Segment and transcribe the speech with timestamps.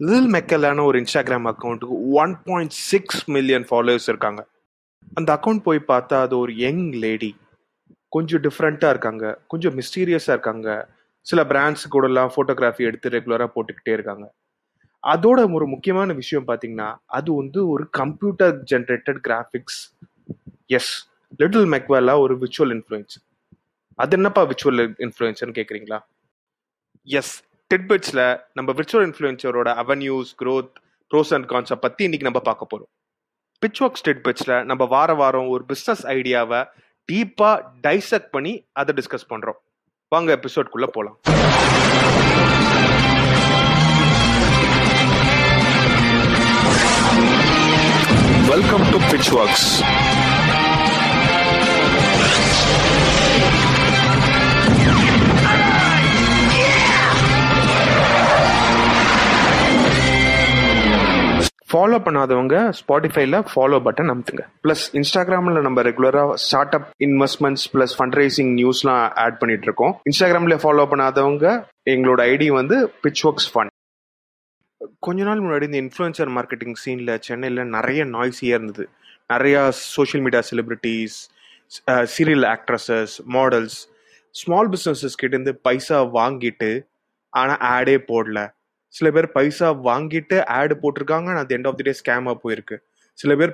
[0.00, 4.48] லில் மெக்கலான ஒரு இன்ஸ்டாகிராம் அக்கௌண்ட்டுக்கு one point six million followers இருக்காங்க.
[5.14, 7.36] அந்த அக்கௌண்ட் போய் பார்த்தா அது ஒரு யங் லேடி
[8.08, 9.24] கொஞ்சம் டிஃப்ரெண்ட்டாக இருக்காங்க.
[9.46, 10.68] கொஞ்சம் மிஸ்டீரியஸாக இருக்காங்க.
[11.20, 14.26] சில பிராண்ட்ஸ் கூடலாம் ஃபோட்டோகிராஃபி எடுத்து ரெகுலராக போட்டுக்கிட்டே இருக்காங்க.
[15.04, 19.80] அதோட ஒரு முக்கியமான விஷயம் பார்த்தீங்கன்னா அது வந்து ஒரு computer generated graphics
[20.66, 20.92] as
[21.40, 23.16] little Miquela ஒரு விச்சுவல் இன்ஃப்ளூயன்ஸ்
[23.94, 25.98] அது என்னப்பா விச்சுவல் இன்ஃப்ளூயன்ஸ்னு கேட்குறீங்களா
[27.06, 27.34] எஸ்
[27.70, 30.74] டிட்பிட்ஸில் நம்ம விர்ச்சுவல் இன்ஃப்ளூயன்சரோட அவென்யூஸ் க்ரோத்
[31.10, 32.90] ப்ரோஸ் அண்ட் கான்ஸை பற்றி இன்னைக்கு நம்ம பார்க்க போகிறோம்
[33.62, 36.60] பிட்ச்வாக்ஸ் டிட்பிட்ஸில் நம்ம வார வாரம் ஒரு பிஸ்னஸ் ஐடியாவை
[37.08, 39.60] டீப்பாக டைசெக்ட் பண்ணி அதை டிஸ்கஸ் பண்ணுறோம்
[40.12, 41.18] வாங்க எபிசோட்குள்ளே போகலாம்
[48.48, 49.68] வெல்கம் டு பிட்ச்வாக்ஸ்
[61.76, 64.42] ஃபாலோ பண்ணாதவங்க ஸ்பாட்டிஃபைல ஃபாலோ பட்டன் அமுத்துங்க.
[64.64, 70.56] ப்ளஸ் இன்ஸ்டாகிராமில் நம்ம ரெகுலராக start up investments plus fund raising நியூஸ்லாம் ஆட் பண்ணிட்டு இருக்கோம் இன்ஸ்டாகிராமில்
[70.62, 71.46] ஃபாலோ பண்ணாதவங்க
[71.94, 73.72] எங்களோட ஐடி வந்து பிச் ஒர்க்ஸ் ஃபண்ட்
[75.06, 78.86] கொஞ்ச நாள் முன்னாடி இந்த இன்ஃப்ளூயன்சர் மார்க்கெட்டிங் சீனில் சென்னையில் நிறைய நாய்ஸியாக இருந்தது.
[79.34, 81.18] நிறையா social media celebrities
[82.14, 83.78] serial actresses models
[84.30, 86.72] small businesses கிட்டேருந்து பைசா வாங்கிட்டு
[87.32, 88.38] ஆனால் ஆடே போடல.
[88.98, 92.76] சில பேர் பைசா வாங்கிட்டு ஆடு போட்டிருக்காங்க ஆனால் அது எண்ட் ஆஃப் தி டே ஸ்கேமாக போயிருக்கு.
[93.18, 93.52] சில பேர்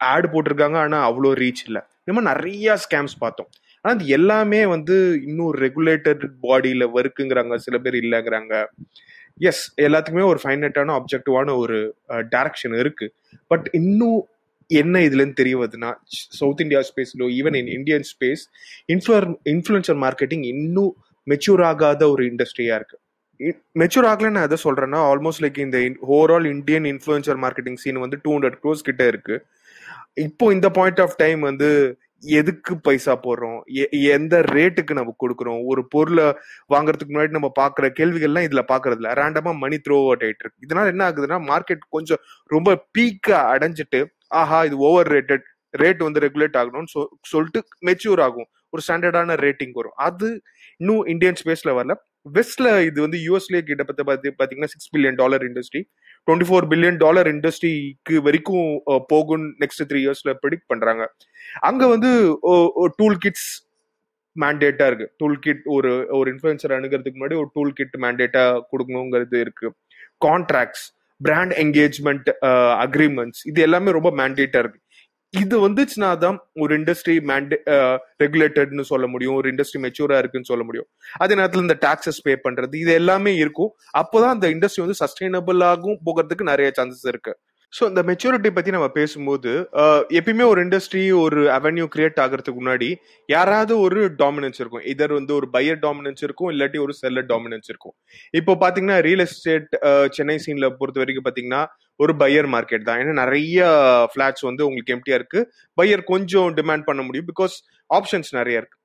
[0.00, 1.82] ஆடு போட்டிருக்காங்க ஆனால் அவ்வளோ ரீச் இல்லை.
[2.02, 3.50] இந்த மாதிரி நிறைய ஸ்கேம்ஸ் பார்த்தோம்.
[3.84, 4.96] ஆனால் அது எல்லாமே வந்து
[5.28, 8.54] இன்னும் ரெகுலேட்டட் பாடியில் ஒர்க்குங்கிறாங்க சில பேர் இல்லைங்கிறாங்க.
[9.40, 11.78] எஸ் எல்லாத்துக்குமே ஒரு ஃபைனட்டான ஆப்ஜெக்டிவான ஒரு
[12.34, 13.06] டைரக்ஷன் இருக்கு.
[13.50, 14.20] பட் இன்னும்
[14.70, 15.90] என்ன இதுலன்னு தெரியவதுன்னா
[16.40, 18.42] சவுத் இந்தியா ஸ்பேஸ்லோ ஈவன் இன் இந்தியன் ஸ்பேஸ்
[18.94, 20.92] இன்ஃப்ளூர் இன்ஃப்ளூயன்சர் மார்க்கெட்டிங் இன்னும்
[21.26, 22.96] மெச்சூர் ஆகாத ஒரு இண்டஸ்ட்ரியா இருக்கு.
[23.80, 25.78] மெச்சூர் ஆகல நான் எதை சொல்றேன்னா ஆல்மோஸ்ட் லைக் இந்த
[26.16, 29.36] overall Indian influencer marketing scene வந்து டூ ஹண்ட்ரட் க்ரோஸ் கிட்ட இருக்கு.
[30.26, 31.68] இப்போ இந்த பாயிண்ட் ஆஃப் டைம் வந்து
[32.22, 33.60] எதுக்கு பைசா போடுறோம்?
[34.16, 35.60] எந்த ரேட்டுக்கு நம்ம கொடுக்குறோம்?
[35.64, 36.26] ஒரு பொருளை
[36.74, 40.62] வாங்குறதுக்கு முன்னாடி நம்ம பாக்குற கேள்விகள்லாம் இதுல பாக்குறது இல்ல ரேண்டமா மணி த்ரோ அவுட் ஆயிட்டு இருக்கு.
[40.66, 42.22] இதனால என்ன ஆகுதுன்னா மார்க்கெட் கொஞ்சம்
[42.54, 44.02] ரொம்ப பீக்கா அடைஞ்சிட்டு
[44.42, 45.46] ஆஹா இது ஓவர் ரேட்டட்
[45.82, 46.92] ரேட் வந்து ரெகுலேட் ஆகணும்னு
[47.32, 48.48] சொல்லிட்டு மெச்சூர் ஆகும்.
[48.70, 49.98] ஒரு ஸ்டாண்டர்டான ரேட்டிங் வரும்.
[50.08, 50.28] அது
[50.76, 51.94] இன்னும் இந்தியன் ஸ்பேஸ்ல வரல.
[52.26, 55.80] வெஸ்ட்ல இது வந்து யூஎஸ்லேயே கிட்ட பத்தி பார்த்து பாத்தீங்கன்னா six billion dollar industry
[56.26, 58.68] twenty four billion dollar இண்டஸ்ட்ரிக்கு வரைக்கும்
[59.12, 61.04] போகும் நெக்ஸ்ட் த்ரீ இயர்ஸ்ல ப்ரிடிக்ட் பண்றாங்க.
[61.68, 62.10] அங்க வந்து
[63.00, 63.50] டூல் கிட்ஸ்
[64.36, 65.08] மேண்டேட்டா இருக்கு.
[65.20, 69.68] டூல் கிட் ஒரு ஒரு இன்ஃபுளுசர் அணுகிறதுக்கு முன்னாடி ஒரு டூல் கிட் மேண்டேட்டா கொடுக்கணுங்கிறது இருக்கு.
[70.26, 70.86] கான்ட்ராக்ட்ஸ்
[71.20, 72.28] பிராண்ட் என்கேஜ்மெண்ட்
[72.84, 74.80] அக்ரிமெண்ட்ஸ் இது எல்லாமே ரொம்ப மேண்டேட்டா இருக்கு.
[75.40, 77.56] இது வந்துச்சுன்னா தான் ஒரு இண்டஸ்ட்ரி மேண்டே
[78.22, 79.36] ரெகுலேட்டட்னு சொல்ல முடியும்.
[79.40, 80.88] ஒரு இண்டஸ்ட்ரி மெச்சூரா இருக்குன்னு சொல்ல முடியும்.
[81.22, 83.70] அதே நேரத்தில் இந்த டாக்ஸஸ் பே பண்றது இது எல்லாமே இருக்கும்.
[84.00, 87.34] அப்போதான் அந்த இண்டஸ்ட்ரி வந்து சஸ்டைனபிளாகவும் போகிறதுக்கு நிறைய சான்சஸ் இருக்கு.
[87.72, 89.52] ஸோ இந்த மெச்சூரிட்டி பத்தி நம்ம பேசும்போது
[90.18, 92.88] எப்பயுமே ஒரு இண்டஸ்ட்ரி ஒரு அவென்யூ கிரியேட் ஆகிறதுக்கு முன்னாடி
[93.28, 94.84] யாராவது ஒரு டாமினன்ஸ் இருக்கும்.
[94.92, 97.94] இதர் வந்து ஒரு பையர் டாமினன்ஸ் இருக்கும் இல்லாட்டி ஒரு செல்லர் டாமினன்ஸ் இருக்கும்.
[98.40, 99.72] இப்போ பாத்தீங்கன்னா ரியல் எஸ்டேட்
[100.18, 101.62] சென்னை சீன்ல பொறுத்த வரைக்கும் பாத்தீங்கன்னா
[102.02, 103.00] ஒரு பையர் மார்க்கெட் தான்.
[103.02, 103.58] ஏன்னா நிறைய
[104.12, 105.40] ஃபிளாட்ஸ் வந்து உங்களுக்கு எம்டியா இருக்கு.
[105.78, 107.56] பையர் கொஞ்சம் டிமாண்ட் பண்ண முடியும் பிகாஸ்
[107.90, 108.78] ஆப்ஷன்ஸ் நிறைய இருக்கு.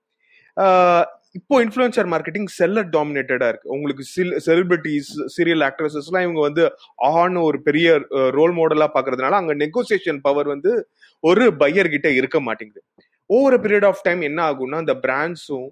[1.37, 3.71] இப்போ இன்ஃப்ளூயன்சர் மார்க்கெட்டிங் செல்லர் டாமினேட்டடா இருக்கு.
[3.75, 4.03] உங்களுக்கு
[4.45, 6.63] செலிபிரிட்டிஸ் சீரியல் ஆக்ட்ரஸஸ்லாம் இவங்க வந்து
[7.09, 7.97] ஆன் ஒரு பெரிய
[8.37, 10.71] ரோல் மாடலா பாக்குறதுனால அங்க நெகோசியேஷன் பவர் வந்து
[11.23, 12.81] ஒரு பையர் கிட்ட இருக்க மாட்டேங்குது.
[13.29, 15.67] ஓவர பீரியட் ஆஃப் டைம் என்ன ஆகும்னா அந்த பிராண்ட்ஸும்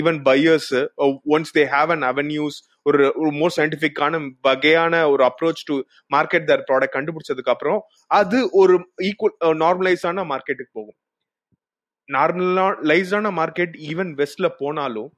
[0.00, 0.72] even buyers
[1.34, 5.76] once they have an revenues ஒரு ஒரு மோர் சயின்டிஃபிக்கான வகையான ஒரு approach to
[6.10, 7.80] market their product கண்டுபிடிச்சதுக்கு அப்புறம்
[8.10, 8.76] அது ஒரு
[9.08, 10.98] ஈக்குவல் நார்மலைஸான மார்க்கெட்டுக்கு போகும்.
[12.08, 15.10] நார்மலைஸான மார்க்கெட் ஈவன் வெஸ்ட்ல போனாலும்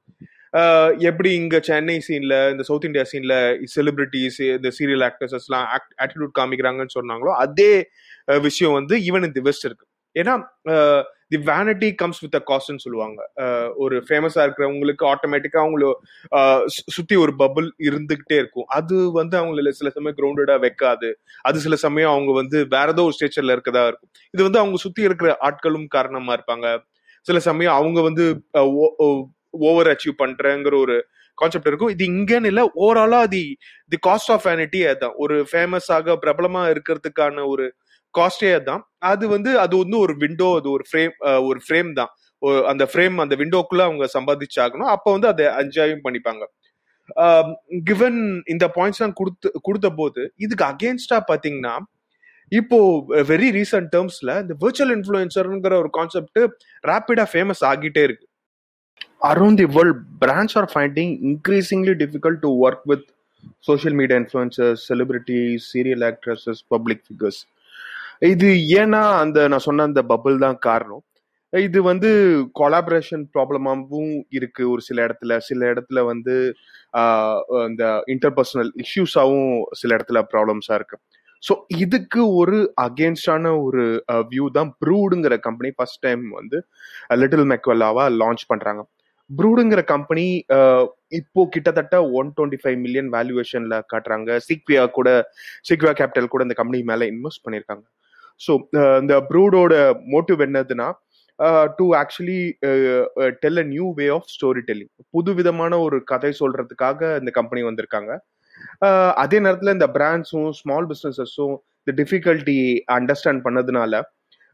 [0.53, 3.35] uh, எப்படி இங்க சென்னை சீன்ல இந்த சவுத் இந்தியா சீன்ல
[3.73, 5.67] செலிபிரிட்டிஸ் இந்த சீரியல் ஆக்டர்ஸஸ் எல்லாம்
[6.03, 7.71] ஆட்டிடியூட் காமிக்கிறாங்கன்னு சொன்னாங்களோ அதே
[8.31, 9.87] uh, விஷயம் வந்து ஈவன் இந்த வெஸ்ட் இருக்கு.
[10.15, 10.35] ஏன்னா
[10.73, 13.19] uh, the vanity comes with a காஸ்ட்னு சொல்லுவாங்க.
[13.83, 15.89] ஒரு ஃபேமஸா இருக்கிறவங்களுக்கு ஆட்டோமேட்டிக்கா அவங்கள
[16.89, 18.67] சுத்தி ஒரு பபுள் இருந்துகிட்டே இருக்கும்.
[18.77, 21.09] அது வந்து அவங்கள சில சமயம் கிரவுண்டடா வைக்காது.
[21.45, 24.11] அது சில சமயம் அவங்க வந்து வேற ஏதோ ஒரு ஸ்டேச்சர்ல இருக்கதா இருக்கும்.
[24.33, 26.67] இது வந்து அவங்க சுத்தி இருக்கிற ஆட்களும் காரணமா இருப்பாங்க.
[27.25, 28.25] சில சமயம் அவங்க வந்து
[29.69, 30.95] ஓவர் அச்சீவ் பண்றேங்கிற ஒரு
[31.37, 31.91] கான்செப்ட் இருக்கும்.
[31.95, 33.43] இது இங்கன்னு இல்ல ஓவராலா the
[33.91, 35.15] the cost of vanity அதுதான்.
[35.17, 37.65] ஒரு ஃபேமஸ் ஆக பிரபலமா இருக்கிறதுக்கான ஒரு
[38.17, 41.13] காஸ்டே தான் அது வந்து அது வந்து ஒரு விண்டோ அது ஒரு ஃப்ரேம்
[41.49, 42.11] ஒரு ஃப்ரேம் தான்.
[42.71, 44.91] அந்த ஃப்ரேம் அந்த விண்டோக்குள்ள அவங்க சம்பாதிச்சாகணும்.
[44.95, 46.43] அப்போ வந்து அதை என்ஜாயும் பண்ணிப்பாங்க.
[47.89, 48.19] கிவன்
[48.53, 51.75] இந்த பாயிண்ட்ஸ் கொடுத்து கொடுத்த போது இதுக்கு அகேன்ஸ்டா பாத்தீங்கன்னா
[52.51, 52.77] இப்போ
[53.31, 56.39] வெரி ரீசன்ட் டேர்ம்ஸ்ல இந்த விர்ச்சுவல் இன்ஃபுளுசர்ங்கிற ஒரு கான்செப்ட்
[56.91, 58.25] ரேப்பிடா ஃபேமஸ் ஆகிட்டே இருக்கு.
[59.31, 63.07] Around the world brands are finding increasingly difficult to work with
[63.67, 67.41] social media influencers celebrities serial actresses public figures
[68.21, 68.47] இது
[68.79, 71.03] ஏன்னா அந்த நான் சொன்ன அந்த பபிள் தான் காரணம்.
[71.53, 72.09] இது வந்து
[72.59, 75.37] கொலாபரேஷன் ப்ராப்ளமாகவும் இருக்கு ஒரு சில இடத்துல.
[75.49, 76.35] சில இடத்துல வந்து
[77.69, 77.83] இந்த
[78.13, 80.97] இன்டர்பர்சனல் இஷ்யூஸாகவும் சில இடத்துல ப்ராப்ளம்ஸா இருக்கு.
[81.43, 83.83] ஸோ இதுக்கு ஒரு அகேன்ஸ்டான ஒரு
[84.31, 86.57] வியூ தான் ப்ரூடுங்கிற கம்பெனி ஃபர்ஸ்ட் டைம் வந்து
[87.21, 88.81] லிட்டில் மெக்வெல்லாவா லான்ச் பண்றாங்க.
[89.29, 90.25] ப்ரூடுங்கிற கம்பெனி
[91.19, 94.29] இப்போ கிட்டத்தட்ட ஒன் டுவெண்ட்டி ஃபைவ் மில்லியன் வேல்யூவேஷன்ல காட்டுறாங்க.
[94.49, 95.09] சிக்வியா கூட
[95.69, 97.85] சிக்வியா கேபிட்டல் கூட இந்த கம்பெனி மேல இன்வெஸ்ட் பண்ணியிருக்காங்க
[98.41, 98.51] ஸோ
[98.81, 99.73] uh, இந்த ப்ரூடோட
[100.13, 100.89] மோட்டிவ் என்னதுன்னா
[101.77, 102.41] to actually
[103.43, 108.11] tell a new way of story telling புது விதமான ஒரு கதை சொல்றதுக்காக இந்த கம்பெனி வந்திருக்காங்க.
[108.87, 112.59] Uh, அதே நேரத்தில் இந்த பிராண்ட்ஸும் ஸ்மால் பிஸ்னஸஸும் இந்த டிஃபிகல்ட்டி
[112.97, 113.93] அண்டர்ஸ்டாண்ட் பண்ணதுனால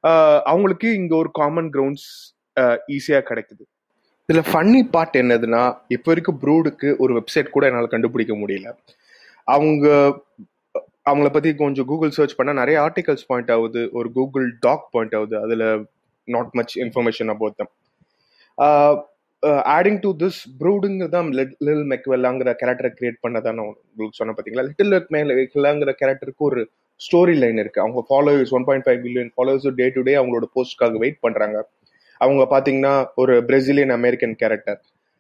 [0.04, 2.10] uh, அவங்களுக்கு இங்கே ஒரு காமன் கிரவுண்ட்ஸ்
[2.96, 3.64] ஈஸியாக கிடைக்குது.
[4.30, 5.64] இதில் ஃபன்னி பார்ட் என்னதுன்னா
[5.96, 8.70] இப்போ வரைக்கும் ப்ரூடுக்கு ஒரு வெப்சைட் கூட என்னால் கண்டுபிடிக்க முடியல.
[9.48, 9.88] அவங்க
[11.06, 13.82] அவங்கள பத்தி கொஞ்சம் கூகுள் சர்ச் பண்ணா நிறைய ஆர்டிகல்ஸ் பாயிண்ட் ஆகுது.
[14.00, 15.36] ஒரு கூகுள் டாக் பாயிண்ட் ஆகுது.
[15.46, 15.66] அதுல
[16.28, 17.72] not much information about them
[19.76, 21.30] adding to this ப்ரூடுங்கிறது தான்
[21.68, 24.96] லில் மெக்வெல்லாங்கிற கேரக்டரை கிரியேட் பண்ணதான் நான் உங்களுக்கு சொன்ன பார்த்தீங்களா லிட்டில்
[25.40, 26.62] மெக்வெல்லாங்கிற கேரக்டருக்கு ஒரு
[27.02, 27.84] ஸ்டோரி லைன் இருக்கு.
[27.84, 31.58] அவங்க followers one point five million followers day to day அவங்களோட போஸ்ட்காக வெயிட் பண்றாங்க.
[32.22, 34.80] அவங்க பாத்தீங்கன்னா ஒரு பிரேசிலியன் அமெரிக்கன் கேரக்டர்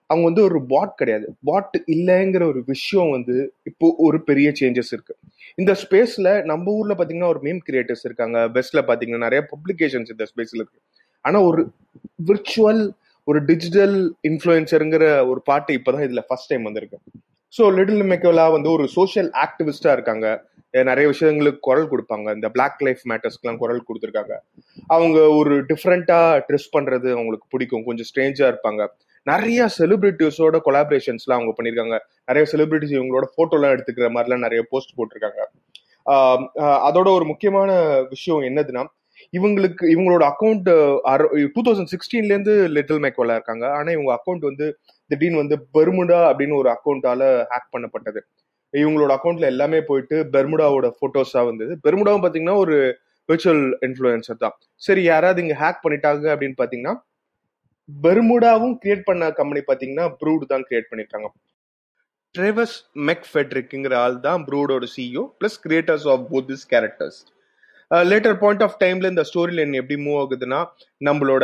[0.09, 1.27] அவங்க வந்து ஒரு பாட் கிடையாது.
[1.49, 3.35] பாட் இல்லைங்கிற ஒரு விஷயம் வந்து
[3.69, 5.15] இப்போ ஒரு பெரிய சேஞ்சஸ் இருக்கு.
[5.57, 8.37] இந்த ஸ்பேஸ்ல நம்ம ஊர்ல பாத்தீங்கன்னா ஒரு மீம் கிரியேட்டர்ஸ் இருக்காங்க.
[8.55, 10.81] வெஸ்ட்ல பாத்தீங்கன்னா நிறைய பப்ளிகேஷன்ஸ் இந்த ஸ்பேஸ்ல இருக்கு.
[11.25, 11.61] ஆனா ஒரு
[12.29, 12.81] விர்ச்சுவல்
[13.27, 13.95] ஒரு டிஜிட்டல்
[14.29, 16.97] இன்ஃப்ளூயன்சருங்கிற ஒரு பாட்டு இப்பதான் இதுல ஃபர்ஸ்ட் டைம் வந்திருக்கு.
[17.53, 20.27] ஸோ லிட்டில் மெக்கோலா வந்து ஒரு சோஷியல் ஆக்டிவிஸ்டா இருக்காங்க.
[20.89, 22.27] நிறைய விஷயங்களுக்கு குரல் கொடுப்பாங்க.
[22.37, 24.33] இந்த பிளாக் லைஃப் மேட்டர்ஸ்க்குலாம் குரல் கொடுத்துருக்காங்க.
[24.95, 27.85] அவங்க ஒரு டிஃப்ரெண்டா ட்ரெஸ் பண்றது அவங்களுக்கு பிடிக்கும்.
[27.87, 28.81] கொஞ்சம் ஸ்ட்ரேஞ்சா இருப்பாங்க.
[29.31, 31.97] நிறைய செலிபிரிட்டிஸோட கொலாபரேஷன்ஸ்லாம் அவங்க பண்ணியிருக்காங்க.
[32.29, 35.41] நிறைய செலிபிரிட்டிஸ் இவங்களோட ஃபோட்டோலாம் எடுத்துக்கிற மாதிரிலாம் நிறைய போஸ்ட் போட்டிருக்காங்க.
[36.87, 37.71] அதோட ஒரு முக்கியமான
[38.13, 38.83] விஷயம் என்னதுன்னா
[39.37, 40.67] இவங்களுக்கு இவங்களோட அக்கௌண்ட்
[41.55, 43.65] டூ தௌசண்ட் சிக்ஸ்டீன்ல இருந்து லிட்டில் மேக்வெல்லா இருக்காங்க.
[43.77, 44.65] ஆனால் இவங்க அக்கௌண்ட் வந்து
[45.11, 47.21] திடீர்னு வந்து பெர்முடா அப்படின்னு ஒரு அக்கௌண்ட்டால
[47.53, 48.21] ஹேக் பண்ணப்பட்டது.
[48.73, 51.73] இவங்களோட அக்கௌண்ட்ல எல்லாமே போயிட்டு பெர்முடாவோட ஃபோட்டோஸாக வந்தது.
[51.85, 52.77] பெர்முடாவும் பார்த்தீங்கன்னா ஒரு
[53.29, 54.55] விர்ச்சுவல் இன்ஃப்ளூயன்சர் தான்.
[54.87, 56.95] சரி யாராவது இங்கே ஹேக் பண்ணிட்டாங்க அப்படின்னு பார்த்தீங்கன்னா
[57.89, 61.27] பெர்முடாவும் கிரியேட் பண்ண கம்பெனி பாத்தீங்கன்னா ப்ரூட் தான் கிரியேட் பண்ணிருக்காங்க.
[62.35, 62.75] ட்ரெவஸ்
[63.07, 67.19] மெக் ஃபெட்ரிக்ங்கிற ஆள் தான் ப்ரூடோட CEO plus creators of both this characters
[68.11, 70.59] later point of டைம்ல இந்த ஸ்டோரி லைன் எப்படி மூவ் ஆகுதுன்னா
[71.01, 71.43] நம்மளோட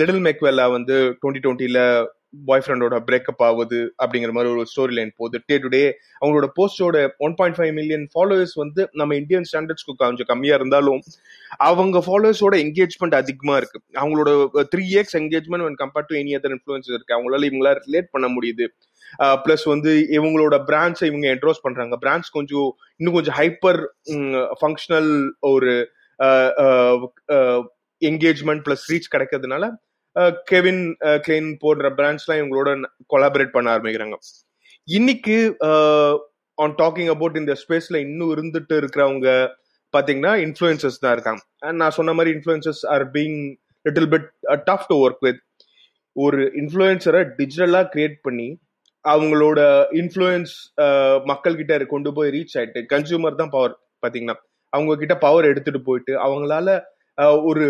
[0.00, 1.80] லிட்டில் மெக்வெல்லா வந்து டுவெண்ட்டி டுவெண்ட்டில
[2.48, 5.38] பாய் ஃப்ரெண்டோட பிரேக்கப் ஆகுது அப்படிங்கிற மாதிரி ஒரு ஸ்டோரி லைன் போகுது.
[5.48, 5.82] டே டு டே
[6.20, 6.96] அவங்களோட போஸ்டோட
[7.26, 11.00] one point five million followers வந்து நம்ம இந்தியன் ஸ்டாண்டர்ட்ஸ்க்கு கொஞ்சம் கம்மியா இருந்தாலும்
[11.68, 13.80] அவங்க ஃபாலோவர்ஸோட என்கேஜ்மெண்ட் அதிகமா இருக்கு.
[14.02, 14.30] அவங்களோட
[14.72, 17.16] three years engagement and compared to any other influencer இருக்கு.
[17.16, 18.66] அவங்களால இவங்களால ரிலேட் பண்ண முடியுது.
[19.44, 21.94] ப்ளஸ் வந்து இவங்களோட பிராண்ட்ஸை இவங்க என்ட்ரோஸ் பண்றாங்க.
[22.04, 23.80] பிராண்ட்ஸ் கொஞ்சம் இன்னும் கொஞ்சம் ஹைப்பர்
[24.60, 25.10] ஃபங்க்ஷனல்
[25.52, 25.72] ஒரு
[28.02, 29.64] என்கேஜ்மெண்ட் பிளஸ் ரீச் கிடைக்கிறதுனால
[30.50, 30.82] கெவின்
[31.26, 32.70] கிளைன் போன்ற பிராண்ட்ஸ்லாம் இவங்களோட
[33.12, 34.16] கொலாபரேட் பண்ண ஆரம்பிக்கிறாங்க.
[34.88, 35.36] இன்னைக்கு
[36.58, 39.28] ஆன் டாக்கிங் அபவுட் இந்த ஸ்பேஸ்ல இன்னும் இருந்துட்டு இருக்கிறவங்க
[39.94, 41.42] பாத்தீங்கன்னா இன்ஃபுளுசர்ஸ் தான் இருக்காங்க.
[41.66, 43.38] அண்ட் நான் சொன்ன மாதிரி influencers are being
[43.86, 44.28] little bit
[44.70, 45.40] tough to work with
[46.16, 48.48] ஒரு இன்ஃப்ளூயன்சரை டிஜிட்டலாக கிரியேட் பண்ணி
[49.04, 49.60] அவங்களோட
[50.00, 50.54] இன்ஃப்ளூயன்ஸ்
[51.30, 54.36] மக்கள்கிட்ட கொண்டு போய் ரீச் ஆயிட்டு கன்சியூமர் தான் பவர் பார்த்தீங்கன்னா
[54.72, 56.68] அவங்க கிட்ட பவர் எடுத்துட்டு போயிட்டு அவங்களால
[57.48, 57.64] ஒரு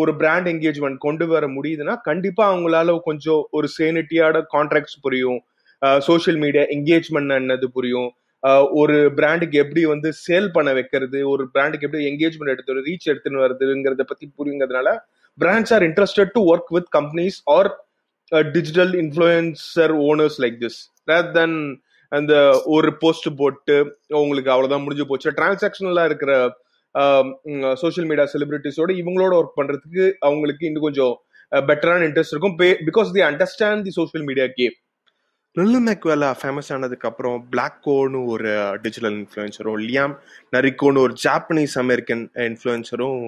[0.00, 5.40] ஒரு பிராண்ட் என்கேஜ்மெண்ட் கொண்டு வர முடியுதுன்னா கண்டிப்பா அவங்களால கொஞ்சம் ஒரு சேனிட்டியோட கான்ட்ராக்ட்ஸ் புரியும்.
[6.06, 8.10] சோசியல் மீடியா என்கேஜ்மெண்ட் என்னது புரியும்.
[8.80, 14.06] ஒரு பிராண்டுக்கு எப்படி வந்து சேல் பண்ண வைக்கிறது ஒரு பிராண்டுக்கு எப்படி என்கேஜ்மெண்ட் எடுத்து ரீச் எடுத்துன்னு வருதுங்கிறத
[14.12, 14.90] பத்தி புரியுங்கிறதுனால
[15.38, 17.70] brands are interested to work with companies are
[18.52, 20.78] digital influencer owners like this
[21.10, 21.58] rare then
[22.08, 23.76] அந்த ஒரு போஸ்ட் போட்டு
[24.08, 25.30] உங்களுக்கு அவ்வளவுதான் முடிஞ்சு போச்சு.
[25.30, 26.32] டிரான்சாக்ஷனலா இருக்கிற
[27.82, 31.14] சோஷியல் மீடியா செலிபிரிட்டிஸோட இவங்களோட ஒர்க் பண்றதுக்கு அவங்களுக்கு இன்னும் கொஞ்சம்
[31.68, 32.58] பெட்டரான இன்ட்ரெஸ்ட் இருக்கும்.
[32.88, 34.76] Because the understand the social media game
[35.56, 38.50] Lil Miquela famous ஆனதுக்கு அப்புறம் பிளாக் கோன்னு ஒரு
[38.82, 40.14] டிஜிட்டல் இன்ஃப்ளூயன்சரும் லியாம்
[40.56, 43.22] நரிக்கோன்னு ஒரு ஜாப்பனீஸ் அமெரிக்கன் இன்ஃப்ளூயன்சரும்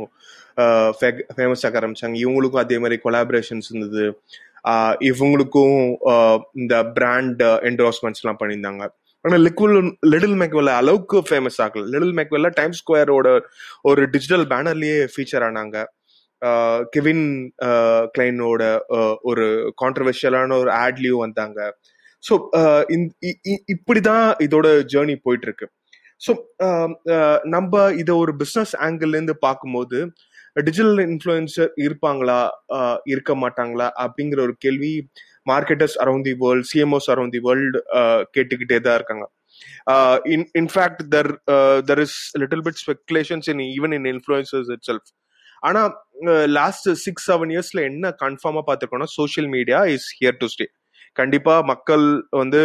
[1.36, 2.16] ஃபேமஸ் ஆக ஆரம்பிச்சாங்க.
[2.24, 4.04] இவங்களுக்கும் அதே மாதிரி கொலாபரேஷன்ஸ் இருந்தது.
[5.10, 5.76] இவங்களுக்கும்
[6.60, 8.86] இந்த பிராண்ட் என்டோர்ஸ்மெண்ட்ஸ்லாம் பண்ணியிருந்தாங்க.
[9.24, 9.74] ஆனால் லிக்வில்
[10.12, 13.28] லிடில் மேக்வெல்ல அளவுக்கு ஃபேமஸ் ஆகல லிடில் மேக்வெல்ல டைம் ஸ்கொயரோட
[13.90, 15.76] ஒரு டிஜிட்டல் பேனர்லயே ஃபீச்சர் ஆனாங்க.
[16.94, 17.24] கெவின்
[18.14, 18.62] கிளைனோட
[19.30, 19.46] ஒரு
[19.82, 21.58] கான்ட்ரவர்ஷியலான ஒரு ஆட்லயும் வந்தாங்க.
[22.24, 22.34] ஸோ
[23.74, 25.66] இப்படிதான் இதோட ஜேர்னி போயிட்டு இருக்கு
[26.24, 26.32] ஸோ
[27.54, 29.98] நம்ம இதை ஒரு பிஸ்னஸ் ஆங்கிள்லேருந்து பார்க்கும்போது
[30.66, 32.40] டிஜிட்டல் இன்ஃப்ளூயன்சர் இருப்பாங்களா?
[33.12, 33.86] இருக்க மாட்டாங்களா?
[34.04, 34.92] அப்படிங்கிற ஒரு கேள்வி
[35.46, 37.80] marketers around the world CMOs around the world
[38.36, 39.26] கேட்டுக்கிட்டே தான் இருக்காங்க.
[40.34, 41.30] In in fact there
[41.90, 45.08] there is little bit speculations in even in influencers it self
[45.60, 45.80] ஆனா
[46.58, 50.66] லாஸ்ட் சிக்ஸ் செவன் இயர்ஸ்ல என்ன கன்ஃபார்மா பார்த்துருக்கோம்னா social media is here to stay
[51.12, 52.60] கண்டிப்பா மக்கள் வந்து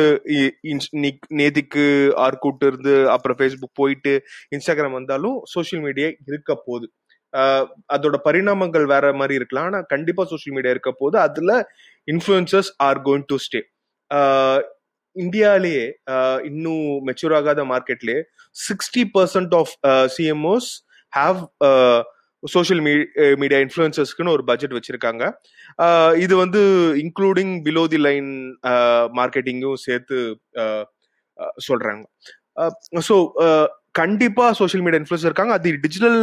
[1.40, 1.86] நேதிக்கு
[2.26, 4.14] ஆர்கூட் இருந்து அப்புறம் ஃபேஸ்புக் போயிட்டு
[4.56, 6.88] இன்ஸ்டாகிராம் வந்தாலும் சோஷியல் மீடியா இருக்க போகுது.
[7.34, 7.64] Uh,
[7.94, 9.66] அதோட பரிணாமங்கள் வேற மாதிரி இருக்கலாம்.
[9.66, 11.52] ஆனா கண்டிப்பா சோஷியல் மீடியா இருக்க போது அதுல
[12.14, 13.62] influencers are going to stay
[15.16, 15.86] இந்தியாலேயே
[16.50, 18.22] இன்னும் மெச்சூர் ஆகாத மார்க்கெட்லயே
[18.56, 19.74] sixty percent of
[20.16, 20.70] CMOs
[21.14, 21.40] have
[22.44, 22.82] social
[23.42, 25.24] media இன்ஃபுளுசர்ஸ்க்குன்னு ஒரு பட்ஜெட் வச்சிருக்காங்க.
[26.24, 26.62] இது வந்து
[27.04, 28.30] இன்க்ளூடிங் பிலோ தி லைன்
[29.20, 30.18] மார்க்கெட்டிங்கும் சேர்த்து
[31.68, 32.04] சொல்றாங்க.
[33.08, 33.16] ஸோ
[34.02, 35.54] கண்டிப்பா சோஷியல் மீடியா இன்ஃப்ளூயன்ஸ் இருக்காங்க.
[35.60, 36.22] அது டிஜிட்டல்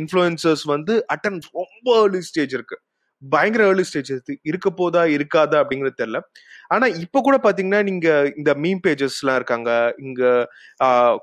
[0.00, 2.78] இன்ஃப்ளூயன்சர்ஸ் வந்து அட்டன் ரொம்ப ஏர்லி ஸ்டேஜ் இருக்கு.
[3.22, 4.10] பயங்கர ஏர்லி ஸ்டேஜ்
[4.50, 4.68] இருக்க.
[4.80, 6.20] போதா இருக்காதா அப்படிங்கிறது தெரியல.
[6.68, 9.70] ஆனா இப்ப கூட பாத்தீங்கன்னா நீங்க இந்த மீம் பேஜஸ் எல்லாம் இருக்காங்க.
[9.98, 10.22] இங்க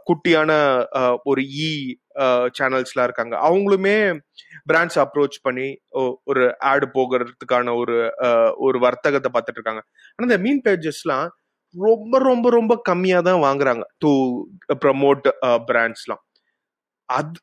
[0.09, 0.51] குட்டியான
[1.23, 1.71] ஒரு e, இ
[2.59, 3.35] சேனல்ஸ்லாம் இருக்காங்க.
[3.49, 3.95] அவங்களுமே
[4.71, 5.67] பிராண்ட்ஸ் அப்ரோச் பண்ணி
[6.25, 7.97] ஒரு ஆடு போகிறதுக்கான ஒரு
[8.57, 9.83] ஒரு வர்த்தகத்தை பார்த்துட்டு இருக்காங்க.
[10.15, 11.27] ஆனா இந்த மீன் பேஜஸ்லாம்
[11.75, 13.83] ரொம்ப ரொம்ப ரொம்ப கம்மியா தான் வாங்குறாங்க.
[14.03, 14.11] டு
[14.85, 15.27] ப்ரமோட்
[15.69, 16.23] பிராண்ட்ஸ்லாம்
[17.09, 17.39] அது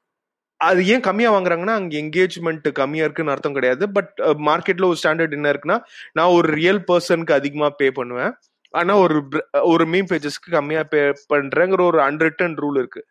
[0.61, 3.85] அது ஏன் கம்மியா வாங்குறாங்கன்னா அங்க என்கேஜ்மெண்ட் கம்மியா இருக்குன்னு அர்த்தம் கிடையாது.
[3.97, 4.13] பட்
[4.49, 5.79] மார்க்கெட்ல ஒரு ஸ்டாண்டர்ட் என்ன இருக்குன்னா
[6.19, 8.33] நான் ஒரு ரியல் பர்சனுக்கு அதிகமா பே பண்ணுவேன்.
[8.75, 9.19] ஆனா ஒரு
[9.73, 11.01] ஒரு மீம் பேஜஸ்க்கு கம்மியா பே
[11.35, 13.03] பண்றேங்கிற ஒரு அன்ரிட்டன் ரூல் இருக்கு.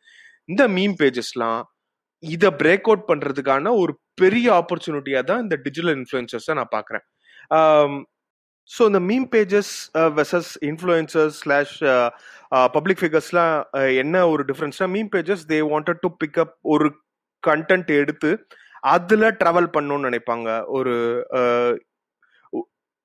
[0.50, 1.62] இந்த மீம் பேஜஸ்லாம்
[2.24, 7.06] இதை பிரேக் அவுட் பண்றதுக்கான ஒரு பெரிய ஆப்பர்ச்சுனிட்டியா தான் இந்த டிஜிட்டல் இன்ஃபுளுசர்ஸ் நான் பார்க்குறேன்
[8.70, 9.74] ஸோ இந்த meme pages
[10.20, 11.75] versus influencers slash
[12.75, 13.56] public ஃபிகர்ஸ்லாம்
[14.04, 16.88] என்ன ஒரு டிஃப்ரென்ஸ்னா meme pages they wanted to pick up ஒரு
[17.50, 18.32] கண்டென்ட் எடுத்து
[18.94, 20.50] அதுல ட்ராவல் பண்ணணும்னு நினைப்பாங்க.
[20.78, 20.96] ஒரு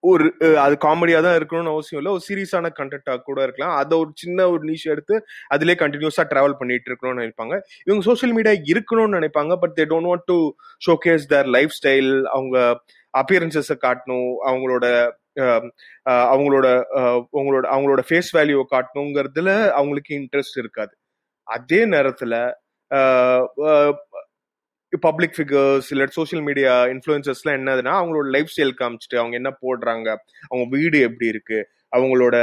[0.03, 0.27] ஒரு
[0.63, 2.13] அது காமெடியா தான் இருக்கணும்னு அவசியம் இல்லை.
[2.17, 3.75] ஒரு சீரியஸான கண்டென்ட்டாக கூட இருக்கலாம்.
[3.81, 5.15] அதை ஒரு சின்ன ஒரு நீஷ் எடுத்து
[5.55, 7.57] அதிலே கண்டினியூஸாக ட்ராவல் பண்ணிட்டு இருக்கணும்னு நினைப்பாங்க.
[7.87, 10.39] இவங்க சோஷியல் மீடியா இருக்கணும்னு நினைப்பாங்க but they don't want to
[10.87, 12.57] showcase their life style அவங்க
[13.15, 14.31] அப்பியரன்சஸை காட்டணும்.
[14.51, 14.87] அவங்களோட
[16.31, 16.67] அவங்களோட
[17.35, 20.93] அவங்களோட அவங்களோட ஃபேஸ் வேல்யூவை காட்டணுங்கிறதுல அவங்களுக்கு இன்ட்ரெஸ்ட் இருக்காது.
[21.49, 22.39] அதே நேரத்தில்
[24.99, 30.09] பப்ளிக் ஃபிகர்ஸ் இல்லை சோஷியல் மீடியா இன்ஃப்ளூயன்சஸ்லாம் என்னதுன்னா அவங்களோட லைஃப் ஸ்டைல் காமிச்சிட்டு அவங்க என்ன போடுறாங்க
[30.49, 31.59] அவங்க வீடு எப்படி இருக்கு
[31.93, 32.37] அவங்களோட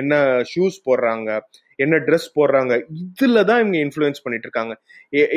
[0.00, 0.14] என்ன
[0.52, 1.38] ஷூஸ் போடுறாங்க
[1.78, 4.74] என்ன ட்ரெஸ் போடுறாங்க இதுல தான் இவங்க இன்ஃப்ளூயன்ஸ் பண்ணிட்டு இருக்காங்க.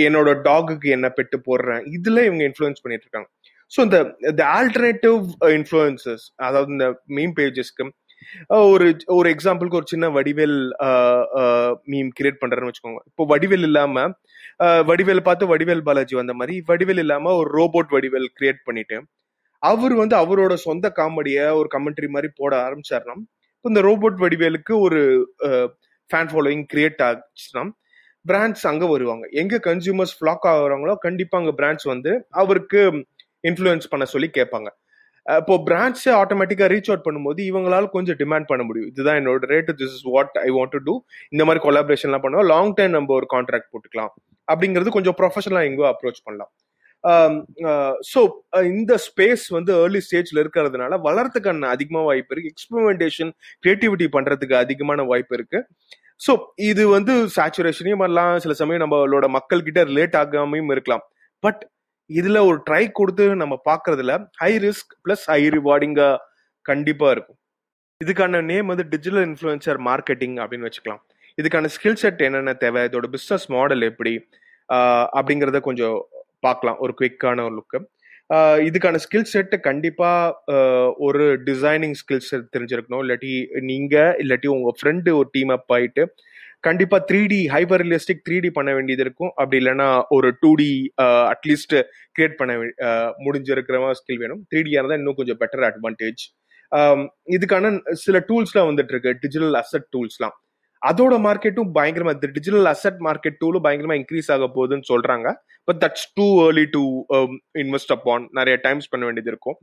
[0.07, 3.29] என்னோட டாகுக்கு என்ன பெட்டு போடுறேன் இதுல இவங்க இன்ஃப்ளூயன்ஸ் பண்ணிட்டு இருக்காங்க.
[3.71, 3.97] ஸோ இந்த
[4.29, 5.17] இந்த ஆல்டர்னேட்டிவ்
[5.57, 7.85] இன்ஃப்ளூயன்சஸ் அதாவது இந்த மீம் பேஜஸ்க்கு
[8.71, 10.57] ஒரு ஒரு எக்ஸாம்பிளுக்கு ஒரு சின்ன வடிவேல்
[11.93, 13.01] மீம் கிரியேட் பண்றேன்னு வச்சுக்கோங்க.
[13.11, 14.05] இப்போ வடிவேல் இல்லாம
[14.89, 18.97] வடிவேல் பார்த்து வடிவேல் பாலாஜி வந்த மாதிரி வடிவேல் இல்லாம ஒரு ரோபோட் வடிவேல் கிரியேட் பண்ணிட்டு
[19.63, 23.15] அவர் வந்து அவரோட சொந்த காமெடிய ஒரு கமெண்ட்ரி மாதிரி போட ஆரம்பிச்சாருனா
[23.55, 24.99] இப்போ இந்த ரோபோட் வடிவேலுக்கு ஒரு
[26.09, 27.63] ஃபேன் ஃபாலோயிங் கிரியேட் ஆச்சுன்னா
[28.25, 29.25] பிராண்ட்ஸ் அங்க வருவாங்க.
[29.41, 32.11] எங்க கன்சியூமர்ஸ் ஃபிளாக் ஆகுறாங்களோ கண்டிப்பா அங்க பிராண்ட்ஸ் வந்து
[32.41, 32.79] அவருக்கு
[33.49, 34.69] இன்ஃப்ளூயன்ஸ் பண்ண சொல்லி கேட்பாங்க.
[35.37, 38.89] இப்போ பிரான்ச் ஆட்டோமேட்டிக்கா ரீச் அவுட் பண்ணும்போது இவங்களால கொஞ்சம் டிமாண்ட் பண்ண முடியும்.
[38.93, 40.95] இதுதான் என்னோட rate this is what I want to do
[41.29, 42.49] இந்த மாதிரி கொலாபரேஷன்லாம் பண்ணுவோம்.
[42.53, 44.11] லாங் டைம் நம்ம ஒரு கான்ட்ராக்ட் போட்டுக்கலாம்.
[44.47, 46.51] அப்படிங்கிறது கொஞ்சம் ப்ரொஃபஷனலா எங்கோ அப்ரோச் பண்ணலாம்.
[47.03, 47.33] Um,
[47.69, 48.21] uh, ஸோ
[48.55, 52.51] uh, இந்த ஸ்பேஸ் வந்து ஏர்லி ஸ்டேஜ்ல இருக்கிறதுனால வளர்றதுக்கான அதிகமாக வாய்ப்பு இருக்கு.
[52.55, 53.31] எக்ஸ்பெரிமெண்டேஷன்
[53.63, 55.59] கிரியேட்டிவிட்டி பண்றதுக்கு அதிகமான வாய்ப்பு இருக்கு.
[56.27, 61.05] ஸோ இது வந்து சேச்சுரேஷனையும் பண்ணலாம் சில சமயம் நம்மளோட மக்கள்கிட்ட ரிலேட் ஆகாமையும் இருக்கலாம்.
[61.43, 61.61] பட்
[62.09, 66.09] இதுல ஒரு ட்ரை கொடுத்து நம்ம பாக்குறதுல ஹை ரிஸ்க் பிளஸ் ஹை ரிவார்டிங்கா
[66.65, 67.39] கண்டிப்பா இருக்கும்.
[68.01, 71.01] இதுக்கான நேம் வந்து டிஜிட்டல் இன்ஃபுளுசர் மார்க்கெட்டிங் அப்படின்னு வச்சுக்கலாம்.
[71.37, 72.81] இதுக்கான ஸ்கில் செட் என்னென்ன தேவை?
[72.89, 74.13] இதோட பிஸ்னஸ் மாடல் எப்படி?
[75.19, 75.97] அப்படிங்கிறத கொஞ்சம்
[76.45, 76.77] பார்க்கலாம்.
[76.83, 77.79] ஒரு குவிக்கான ஒரு லுக்கு
[78.67, 80.09] இதுக்கான ஸ்கில் செட் கண்டிப்பா
[81.07, 83.01] ஒரு டிசைனிங் ஸ்கில் செட் தெரிஞ்சிருக்கணும்.
[83.03, 83.31] இல்லாட்டி
[83.69, 86.03] நீங்க இல்லாட்டி உங்க ஃப்ரெண்டு ஒரு டீம் அப் ஆயிட்டு
[86.63, 89.31] கண்டிப்பா three D hyper realistic three D பண்ண வேண்டியது இருக்கும்.
[89.39, 90.69] அப்படி இல்லைன்னா ஒரு டூ டி
[91.33, 91.75] அட்லீஸ்ட்
[92.15, 92.53] கிரியேட் பண்ண
[93.25, 94.41] முடிஞ்சிருக்கிற ஸ்கில் வேணும்.
[94.49, 96.23] த்ரீ டியாக இருந்தால் இன்னும் கொஞ்சம் பெட்டர் அட்வான்டேஜ்
[97.35, 97.71] இதுக்கான
[98.03, 99.11] சில டூல்ஸ்லாம் வந்துட்டு இருக்கு.
[99.23, 100.35] டிஜிட்டல் அசட் டூல்ஸ்லாம்
[100.81, 105.27] அதோட மார்க்கெட்டும் பயங்கரமா டிஜிட்டல் அசட் மார்க்கெட் டூலும் பயங்கரமா இன்க்ரீஸ் ஆக போகுதுன்னு சொல்றாங்க.
[105.67, 106.83] But that's too early to
[107.63, 109.57] invest upon நிறைய டைம்ஸ் பண்ண வேண்டியது இருக்கும்.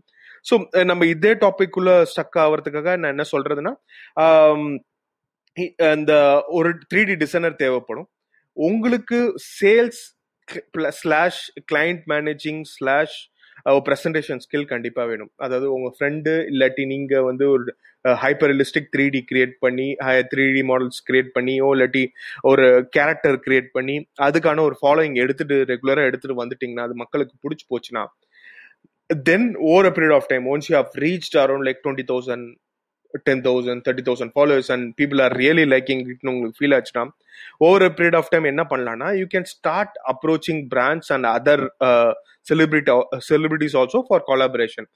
[0.48, 0.54] ஸோ
[0.90, 3.72] நம்ம இதே டாபிக் உள்ள ஸ்டக் ஆகிறதுக்காக நான் என்ன சொல்றதுன்னா
[5.92, 6.12] அந்த
[6.58, 8.08] ஒரு த்ரீ டி டிசைனர் தேவைப்படும்.
[8.56, 9.18] உங்களுக்கு
[9.60, 10.02] sales
[11.00, 13.16] slash client managing slash
[13.86, 15.30] presentation skill கண்டிப்பாக வேணும்.
[15.44, 17.64] அதாவது உங்கள் ஃப்ரெண்டு இல்லாட்டி நீங்கள் வந்து ஒரு
[18.24, 19.86] hyper realistic three D create பண்ணி
[20.32, 22.02] த்ரீ டி மாடல்ஸ் கிரியேட் பண்ணியோ இல்லாட்டி
[22.50, 23.96] ஒரு கேரக்டர் கிரியேட் பண்ணி
[24.26, 28.04] அதுக்கான ஒரு ஃபாலோயிங் எடுத்துட்டு ரெகுலராக எடுத்துட்டு வந்துட்டீங்கன்னா அது மக்களுக்கு பிடிச்சி போச்சுன்னா
[29.10, 32.46] then over a period of time once you have reach around like twenty thousand
[33.28, 37.04] ten thousand thirty thousand followers and people are really liking இட்னு உங்களுக்கு ஃபீல் ஆச்சுன்னா
[37.58, 41.64] ஓவர் பீரியட் ஆஃப் டைம் என்ன பண்ணலாம்னா you can start approaching brands and other
[42.50, 42.92] celebrity
[43.30, 44.88] celebrities also for collaboration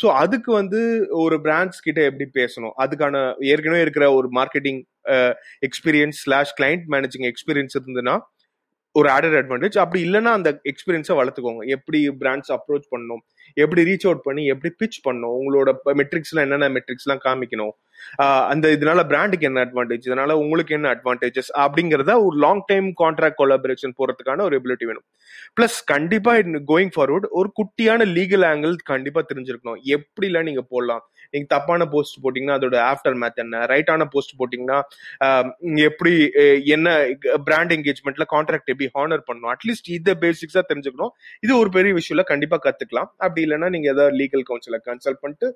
[0.00, 0.80] so அதுக்கு வந்து
[1.10, 2.74] ஒரு brands கிட்ட எப்படி பேசணும்?
[2.82, 4.82] அதுக்கான ஏற்கனவே இருக்கிற ஒரு marketing
[5.68, 8.14] experience slash client managing experience இருந்ததுன்னா
[8.94, 11.62] ஒரு ஆடட் அட்வான்டேஜ் அப்படி இல்லைன்னா அந்த எக்ஸ்பீரியன்ஸை வளர்த்துக்கோங்க.
[11.66, 13.22] எப்படி பிராண்ட்ஸ் அப்ரோச் பண்ணணும்?
[13.54, 17.74] எப்படி ரீச் அவுட் பண்ணி எப்படி பிச் பண்ணணும் உங்களோட மெட்ரிக்ஸ்லாம் என்னென்ன மெட்ரிக்ஸ்லாம் காமிக்கணும்
[18.52, 23.96] அந்த இதனால பிராண்டுக்கு என்ன அட்வான்டேஜ் இதனால உங்களுக்கு என்ன அட்வான்டேஜஸ் அப்படிங்கறத ஒரு லாங் டைம் கான்ட்ராக்ட் கொலாபரேஷன்
[24.00, 25.06] போறதுக்கான ஒரு எபிலிட்டி வேணும்.
[25.58, 26.34] பிளஸ் கண்டிப்பா
[26.72, 29.80] கோயிங் ஃபார்வர்ட் ஒரு குட்டியான லீகல் ஆங்கிள் கண்டிப்பா தெரிஞ்சிருக்கணும்.
[29.96, 31.02] எப்படிலாம் நீங்க போடலாம்?
[31.34, 34.78] நீங்க தப்பான போஸ்ட் போட்டீங்கன்னா அதோட ஆஃப்டர் மேத் என்ன ரைட்டான போஸ்ட் போட்டீங்கன்னா
[35.88, 36.12] எப்படி
[36.74, 36.88] என்ன
[37.48, 39.50] பிராண்ட் என்கேஜ்மெண்ட்ல கான்ட்ராக்ட் எப்படி ஹானர் பண்ணணும்?
[39.54, 41.12] அட்லீஸ்ட் இதை பேசிக்ஸா தெரிஞ்சுக்கணும்.
[41.44, 43.10] இது ஒரு பெரிய விஷயம்ல கண்டிப்பா கத்துக்கலாம்.
[43.24, 45.48] அப்படி இல்லைன்னா நீங்க ஏதாவது லீகல் கவுன்சில கன்சல்ட் பண்ணிட்டு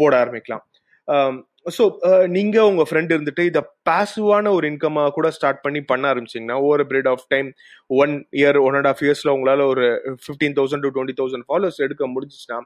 [0.00, 0.64] போட ஆரம்பிக்கலாம்.
[1.08, 1.34] Um,
[1.66, 6.56] ஸோ uh, நீங்கள் உங்கள் ஃப்ரெண்ட் இருந்துட்டு இதை பாசிவான ஒரு இன்கமாக கூட ஸ்டார்ட் பண்ணி பண்ண ஆரம்பிச்சிங்கன்னா
[6.64, 7.48] over period of time
[7.96, 9.84] one year one and half இயர்ஸில் உங்களால் ஒரு
[10.24, 12.58] fifteen thousand to twenty thousand followers எடுக்க முடிஞ்சிச்சுன்னா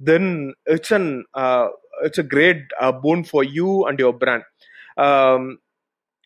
[0.00, 0.28] then
[0.74, 1.08] it's an
[2.06, 2.64] it's a great
[3.04, 4.46] boon for you and your brand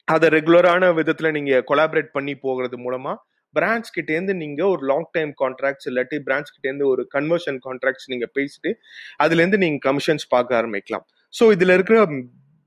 [0.09, 3.17] அதை ரெகுலரான விதத்தில் நீங்கள் கொலாபரேட் பண்ணி போகிறது மூலமாக
[3.55, 8.73] பிராண்ட்ஸ் கிட்டேருந்து நீங்க ஒரு லாங் டைம் கான்ட்ராக்ட்ஸ் இல்லாட்டி பிராண்ட்ஸ் கிட்டேருந்து ஒரு கன்வர்ஷன் கான்ட்ராக்ட்ஸ் நீங்க பேசிட்டு
[9.17, 11.07] அதுல இருந்து நீங்க கமிஷன்ஸ் பார்க்க ஆரம்பிக்கலாம்.
[11.35, 11.99] ஸோ இதில் இருக்கிற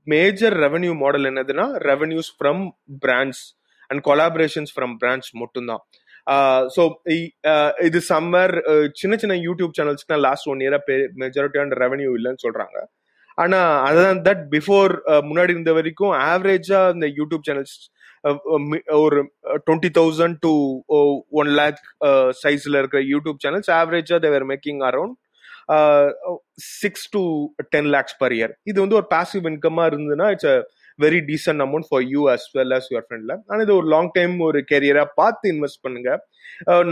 [0.06, 2.62] மேஜர் ரெவன்யூ மாடல் என்னதுன்னா revenues from
[3.04, 3.42] brands
[3.90, 5.84] and collaborations from brands மட்டும்தான்.
[6.26, 6.82] Uh, ஸோ
[7.46, 10.78] uh, இது சம்மர் uh, சின்ன சின்ன யூடியூப் சேனல்ஸ்க்கு லாஸ்ட் ஒன் இயரா
[11.22, 12.76] மெஜாரிட்டியான ரெவன்யூ இல்லைன்னு சொல்கிறாங்க
[13.38, 14.92] ஆனால் அதான் தட் பிஃபோர்
[15.28, 17.74] முன்னாடி இருந்த வரைக்கும் ஆவரேஜாக இந்த யூடியூப் சேனல்ஸ்
[18.98, 19.18] ஒரு
[19.66, 20.52] twenty thousand to
[21.40, 21.82] one lakh
[22.40, 25.14] சைஸில் இருக்கிற யூடியூப் சேனல்ஸ் ஆவரேஜாக they're making around
[26.80, 27.22] six to
[27.74, 30.56] ten lakhs per year இது வந்து ஒரு பாசிவ் இன்கமாக இருந்ததுன்னா it's a
[30.98, 34.34] very decent amount for you as well as your ஃப்ரெண்ட்ல ஆனால் இது ஒரு லாங் டைம்
[34.48, 36.10] ஒரு கெரியராக பார்த்து இன்வெஸ்ட் பண்ணுங்க.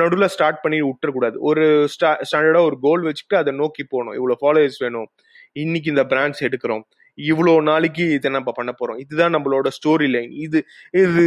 [0.01, 1.37] நடுவில் ஸ்டார்ட் பண்ணி விட்டுறக்கூடாது.
[1.49, 1.65] ஒரு
[1.95, 4.17] ஸ்டாண்டர்டாக ஒரு கோல் வச்சுட்டு அதை நோக்கி போகணும்.
[4.19, 5.09] இவ்வளோ ஃபாலோவர்ஸ் வேணும்.
[5.63, 6.85] இன்னைக்கு இந்த பிராண்ட்ஸ் எடுக்கிறோம்.
[7.19, 8.99] இவ்வளோ நாளைக்கு இதை நம்ம பண்ண போறோம்.
[9.05, 10.59] இதுதான் நம்மளோட ஸ்டோரி லைன் இது
[11.03, 11.25] இது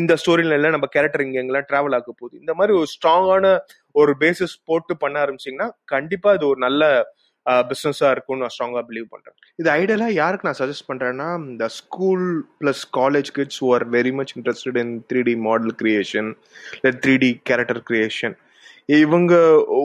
[0.00, 2.34] இந்த ஸ்டோரி லைன்ல நம்ம கேரக்டர் இங்க எங்கெல்லாம் டிராவல் ஆக போகுது.
[2.42, 3.56] இந்த மாதிரி ஒரு ஸ்ட்ராங்கான
[4.02, 6.82] ஒரு பேசிஸ் போட்டு பண்ண ஆரம்பிச்சிங்கன்னா கண்டிப்பா இது ஒரு நல்ல
[7.70, 9.34] பிஸ்னஸா இருக்கும்னு நான் ஸ்ட்ராங்கா பிலீவ் பண்றேன்.
[9.60, 12.24] இது ஐடியலா யாருக்கு நான் சஜஸ்ட் பண்றேன்னா இந்த school
[12.60, 16.30] plus college kids who are very much interested in three D model creation
[17.04, 18.36] three D character creation
[18.88, 19.34] இவங்க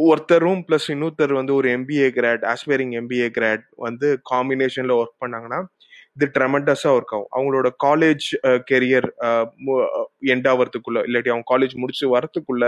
[0.09, 5.59] ஒருத்தரும் பிளஸ் இன்னொருத்தர் வந்து ஒரு MBA grad aspiring MBA grad வந்து காம்பினேஷன்ல ஒர்க் பண்ணாங்கன்னா
[6.15, 7.29] இது ட்ரெமெண்டஸா ஒர்க் ஆகும்.
[7.35, 8.25] அவங்களோட காலேஜ்
[8.71, 9.07] கெரியர்
[10.33, 12.65] எண்ட் ஆகிறதுக்குள்ள இல்லாட்டி அவங்க காலேஜ் முடிச்சு வரத்துக்குள்ள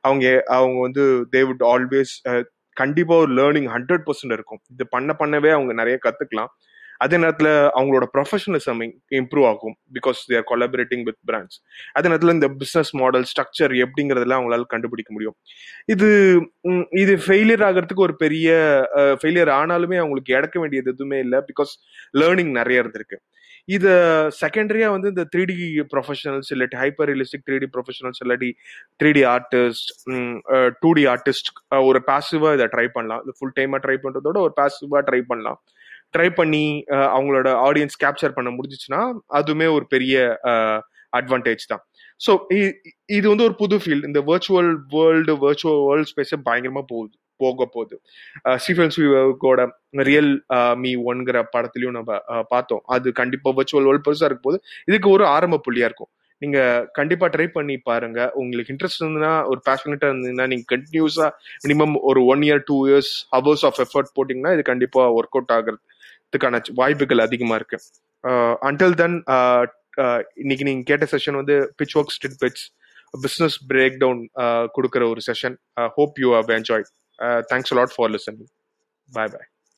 [0.00, 0.26] அவங்க
[0.58, 2.14] அவங்க வந்து தே வுட் ஆல்வேஸ்
[2.76, 4.60] கண்டிப்பா ஒரு லேர்னிங் ஹண்ட்ரட் பர்சன்ட் இருக்கும்.
[4.72, 6.50] இது பண்ண பண்ணவே அவங்க நிறைய கத்துக்கலாம்.
[7.04, 8.80] அதே நேரத்தில் அவங்களோட ப்ரொஃபஷனலிசம்
[9.20, 11.58] இம்ப்ரூவ் ஆகும் because they're collaborating with brands
[11.96, 15.36] அதே நேரத்தில் இந்த பிஸ்னஸ் மாடல் ஸ்ட்ரக்சர் எப்படிங்கிறதெல்லாம் அவங்களால கண்டுபிடிக்க முடியும்.
[15.94, 16.10] இது
[17.04, 18.48] இது ஃபெயிலியர் ஆகிறதுக்கு ஒரு பெரிய
[19.22, 21.72] ஃபெயிலியர் ஆனாலுமே அவங்களுக்கு இழக்க வேண்டியது எதுவுமே இல்லை பிகாஸ்
[22.20, 23.18] லேர்னிங் நிறைய இருந்திருக்கு.
[23.74, 23.94] இதை
[24.40, 25.56] செகண்டரியா வந்து இந்த த்ரீ டி
[25.92, 28.50] ப்ரொஃபஷனல்ஸ் இல்லாட்டி hyper realistic three D professionals இல்லாட்டி
[29.00, 29.90] three D artist
[30.82, 31.48] two D artist
[31.88, 33.22] ஒரு பாசிவா இதை ட்ரை பண்ணலாம்.
[33.24, 35.58] இது ஃபுல் டைமா ட்ரை பண்றதோட ஒரு பாசிவா ட்ரை பண்ணலாம்.
[36.16, 36.64] ட்ரை பண்ணி
[37.16, 39.02] அவங்களோட ஆடியன்ஸ் கேப்சர் பண்ண முடிஞ்சிச்சுன்னா
[39.40, 40.16] அதுவுமே ஒரு பெரிய
[41.12, 41.82] அட்வான்டேஜ் தான்.
[42.24, 42.32] ஸோ
[43.16, 47.96] இது வந்து ஒரு புது ஃபீல்டு இந்த வர்ச்சுவல் வேர்ல்டு வர்ச்சுவல் வேர்ல்ட் ஸ்பேஸே பயங்கரமா போகுது போக போகுது.
[48.62, 49.62] ஸ்டீஃபன் ஸ்பீவர்கோட
[50.08, 50.30] ரியல்
[50.82, 52.12] மீ ஒன்கிற படத்துலயும் நம்ம
[52.52, 52.82] பார்த்தோம்.
[52.94, 54.58] அது கண்டிப்பா வர்ச்சுவல் வேர்ல்ட் பெருசா இருக்கும் போது
[54.90, 56.10] இதுக்கு ஒரு ஆரம்ப புள்ளியா இருக்கும்.
[56.42, 56.58] நீங்க
[56.98, 58.20] கண்டிப்பா ட்ரை பண்ணி பாருங்க.
[58.40, 61.28] உங்களுக்கு இன்ட்ரெஸ்ட் இருந்ததுன்னா ஒரு பேஷனட்டா இருந்ததுன்னா நீங்க கண்டினியூஸா
[61.66, 65.80] மினிமம் ஒரு one year two years hours of effort போட்டீங்கன்னா இது கண்டிப்பா ஒர்க் அவுட்
[66.26, 67.78] ஆகிறதுக்கான வாய்ப்புகள் அதிகமா இருக்கு.
[68.68, 69.16] அன்டில் தென்
[70.42, 72.62] இன்னைக்கு நீங்க கேட்ட செஷன் வந்து pitch work street pitch
[73.24, 74.22] business break down
[74.76, 75.56] கொடுக்குற ஒரு session
[75.98, 76.86] hope you have enjoy
[77.52, 78.50] thanks lot for listening
[79.08, 79.48] bye bye